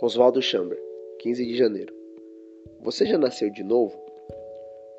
Oswaldo 0.00 0.40
Chamber, 0.40 0.80
15 1.18 1.44
de 1.44 1.56
janeiro. 1.56 1.92
Você 2.80 3.04
já 3.04 3.18
nasceu 3.18 3.50
de 3.50 3.64
novo? 3.64 3.98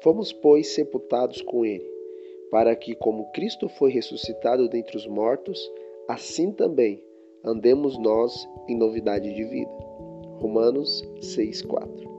Fomos, 0.04 0.34
pois, 0.34 0.74
sepultados 0.74 1.42
com 1.42 1.64
ele, 1.66 1.90
para 2.52 2.76
que, 2.76 2.94
como 2.96 3.32
Cristo 3.32 3.70
foi 3.70 3.92
ressuscitado 3.92 4.68
dentre 4.68 4.98
os 4.98 5.08
mortos, 5.08 5.58
assim 6.06 6.52
também 6.52 7.02
andemos 7.46 7.98
nós 7.98 8.46
em 8.68 8.78
novidade 8.78 9.34
de 9.34 9.44
vida. 9.46 9.72
Romanos 10.42 11.02
6,4 11.22 12.10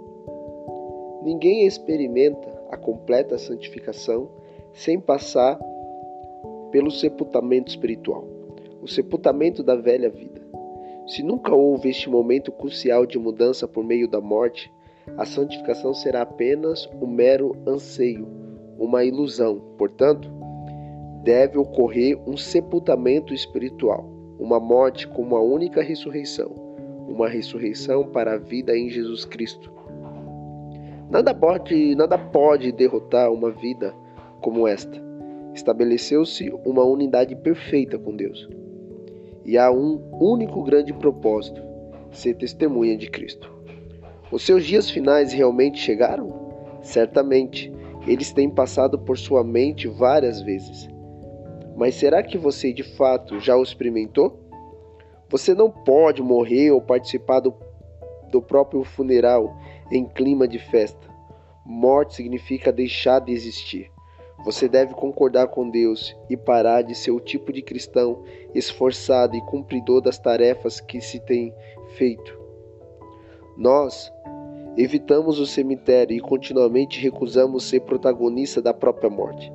Ninguém 1.23 1.67
experimenta 1.67 2.49
a 2.71 2.79
completa 2.79 3.37
santificação 3.37 4.31
sem 4.73 4.99
passar 4.99 5.61
pelo 6.71 6.91
sepultamento 6.91 7.68
espiritual, 7.68 8.25
o 8.81 8.89
sepultamento 8.89 9.62
da 9.62 9.76
velha 9.76 10.08
vida. 10.08 10.39
Se 11.11 11.25
nunca 11.25 11.53
houve 11.53 11.89
este 11.89 12.09
momento 12.09 12.53
crucial 12.53 13.05
de 13.05 13.18
mudança 13.18 13.67
por 13.67 13.82
meio 13.82 14.07
da 14.07 14.21
morte, 14.21 14.73
a 15.18 15.27
santificação 15.27 15.93
será 15.93 16.23
apenas 16.23 16.89
um 17.03 17.07
mero 17.09 17.57
anseio, 17.67 18.29
uma 18.79 19.03
ilusão. 19.03 19.61
Portanto, 19.77 20.31
deve 21.25 21.59
ocorrer 21.59 22.17
um 22.29 22.37
sepultamento 22.37 23.35
espiritual, 23.35 24.09
uma 24.39 24.61
morte 24.61 25.09
como 25.09 25.35
a 25.35 25.43
única 25.43 25.82
ressurreição, 25.82 26.53
uma 27.09 27.29
ressurreição 27.29 28.04
para 28.04 28.35
a 28.35 28.39
vida 28.39 28.79
em 28.79 28.89
Jesus 28.89 29.25
Cristo. 29.25 29.73
Nada 31.11 31.35
pode, 31.35 31.96
nada 31.96 32.17
pode 32.17 32.70
derrotar 32.70 33.33
uma 33.33 33.51
vida 33.51 33.92
como 34.41 34.65
esta. 34.69 35.03
Estabeleceu-se 35.55 36.51
uma 36.65 36.84
unidade 36.84 37.34
perfeita 37.34 37.98
com 37.98 38.15
Deus 38.15 38.48
e 39.44 39.56
há 39.59 39.70
um 39.70 40.01
único 40.12 40.62
grande 40.62 40.92
propósito: 40.92 41.62
ser 42.12 42.34
testemunha 42.34 42.97
de 42.97 43.11
Cristo. 43.11 43.53
Os 44.31 44.42
seus 44.42 44.65
dias 44.65 44.89
finais 44.89 45.33
realmente 45.33 45.78
chegaram? 45.78 46.78
Certamente, 46.83 47.73
eles 48.06 48.33
têm 48.33 48.48
passado 48.48 48.98
por 48.98 49.19
sua 49.19 49.42
mente 49.42 49.89
várias 49.89 50.41
vezes. 50.41 50.89
Mas 51.77 51.95
será 51.95 52.23
que 52.23 52.39
você 52.39 52.73
de 52.73 52.83
fato 52.83 53.41
já 53.41 53.56
o 53.56 53.62
experimentou? 53.62 54.39
Você 55.28 55.55
não 55.55 55.70
pode 55.70 56.22
morrer 56.22 56.70
ou 56.70 56.81
participar 56.81 57.41
do, 57.41 57.55
do 58.31 58.43
próprio 58.43 58.84
funeral 58.84 59.56
em 59.91 60.05
clima 60.05 60.47
de 60.47 60.59
festa. 60.59 61.09
Morte 61.65 62.15
significa 62.15 62.72
deixar 62.72 63.20
de 63.20 63.33
existir. 63.33 63.91
Você 64.45 64.69
deve 64.69 64.95
concordar 64.95 65.49
com 65.49 65.69
Deus 65.69 66.17
e 66.29 66.37
parar 66.37 66.83
de 66.83 66.95
ser 66.95 67.11
o 67.11 67.21
tipo 67.21 67.53
de 67.53 67.61
cristão 67.61 68.23
esforçado 68.55 69.37
e 69.37 69.41
cumpridor 69.43 70.01
das 70.01 70.19
tarefas 70.19 70.81
que 70.81 71.01
se 71.01 71.21
tem 71.21 71.55
feito. 71.97 72.39
Nós 73.57 74.11
evitamos 74.77 75.39
o 75.39 75.47
cemitério 75.47 76.17
e 76.17 76.21
continuamente 76.21 77.01
recusamos 77.01 77.65
ser 77.65 77.81
protagonista 77.81 78.63
da 78.63 78.73
própria 78.73 79.11
morte. 79.11 79.53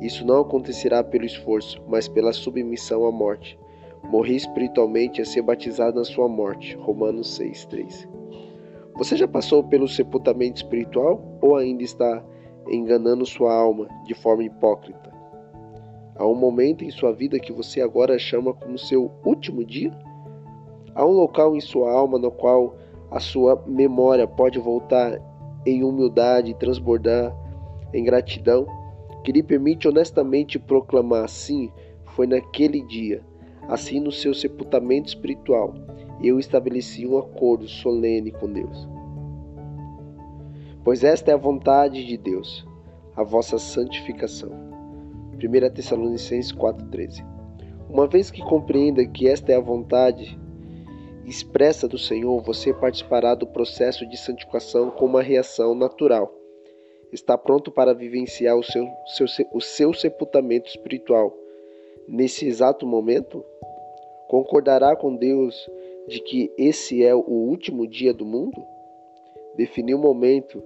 Isso 0.00 0.26
não 0.26 0.40
acontecerá 0.40 1.04
pelo 1.04 1.26
esforço, 1.26 1.82
mas 1.86 2.08
pela 2.08 2.32
submissão 2.32 3.04
à 3.04 3.12
morte. 3.12 3.58
Morrer 4.02 4.36
espiritualmente 4.36 5.20
é 5.20 5.24
ser 5.24 5.42
batizado 5.42 5.98
na 5.98 6.04
sua 6.04 6.26
morte. 6.26 6.74
Romanos 6.76 7.38
6:3. 7.38 8.08
Você 8.96 9.16
já 9.16 9.28
passou 9.28 9.62
pelo 9.62 9.86
sepultamento 9.86 10.56
espiritual 10.56 11.22
ou 11.40 11.56
ainda 11.56 11.82
está 11.82 12.24
enganando 12.68 13.26
sua 13.26 13.54
alma 13.54 13.88
de 14.04 14.14
forma 14.14 14.44
hipócrita. 14.44 15.12
Há 16.16 16.26
um 16.26 16.34
momento 16.34 16.84
em 16.84 16.90
sua 16.90 17.12
vida 17.12 17.38
que 17.38 17.52
você 17.52 17.80
agora 17.80 18.18
chama 18.18 18.52
como 18.52 18.78
seu 18.78 19.10
último 19.24 19.64
dia? 19.64 19.92
Há 20.94 21.04
um 21.04 21.12
local 21.12 21.56
em 21.56 21.60
sua 21.60 21.90
alma 21.90 22.18
no 22.18 22.30
qual 22.30 22.76
a 23.10 23.18
sua 23.18 23.62
memória 23.66 24.26
pode 24.26 24.58
voltar 24.58 25.18
em 25.66 25.82
humildade 25.82 26.50
e 26.50 26.54
transbordar 26.54 27.34
em 27.92 28.04
gratidão, 28.04 28.66
que 29.24 29.32
lhe 29.32 29.42
permite 29.42 29.86
honestamente 29.88 30.58
proclamar 30.58 31.24
assim 31.24 31.70
foi 32.14 32.26
naquele 32.26 32.82
dia, 32.82 33.22
assim 33.68 34.00
no 34.00 34.12
seu 34.12 34.34
sepultamento 34.34 35.08
espiritual, 35.08 35.74
eu 36.22 36.38
estabeleci 36.38 37.06
um 37.06 37.18
acordo 37.18 37.66
solene 37.66 38.30
com 38.30 38.50
Deus 38.50 38.88
pois 40.84 41.04
esta 41.04 41.30
é 41.30 41.34
a 41.34 41.38
vontade 41.38 42.04
de 42.04 42.16
Deus, 42.16 42.66
a 43.16 43.22
vossa 43.22 43.58
santificação. 43.58 44.50
1 45.32 45.74
Tessalonicenses 45.74 46.52
4,13 46.52 47.24
Uma 47.88 48.06
vez 48.06 48.30
que 48.30 48.42
compreenda 48.42 49.04
que 49.06 49.28
esta 49.28 49.52
é 49.52 49.56
a 49.56 49.60
vontade 49.60 50.38
expressa 51.24 51.86
do 51.86 51.98
Senhor, 51.98 52.42
você 52.42 52.72
participará 52.72 53.34
do 53.34 53.46
processo 53.46 54.06
de 54.06 54.16
santificação 54.16 54.90
com 54.90 55.06
uma 55.06 55.22
reação 55.22 55.74
natural. 55.74 56.32
Está 57.12 57.36
pronto 57.36 57.70
para 57.70 57.94
vivenciar 57.94 58.56
o 58.56 58.62
seu, 58.62 58.88
seu, 59.06 59.26
o 59.52 59.60
seu 59.60 59.92
sepultamento 59.92 60.68
espiritual. 60.68 61.36
Nesse 62.08 62.46
exato 62.46 62.86
momento, 62.86 63.44
concordará 64.28 64.96
com 64.96 65.14
Deus 65.14 65.68
de 66.08 66.20
que 66.20 66.52
esse 66.58 67.04
é 67.04 67.14
o 67.14 67.20
último 67.20 67.86
dia 67.86 68.12
do 68.12 68.24
mundo? 68.24 68.64
Definir 69.56 69.94
o 69.94 69.98
momento 69.98 70.62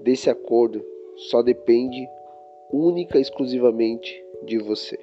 desse 0.00 0.30
acordo 0.30 0.84
só 1.16 1.42
depende 1.42 2.06
única 2.72 3.18
e 3.18 3.22
exclusivamente 3.22 4.24
de 4.44 4.58
você. 4.58 4.98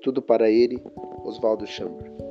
Tudo 0.00 0.22
para 0.22 0.50
ele, 0.50 0.82
Oswaldo 1.24 1.66
Chamber. 1.66 2.27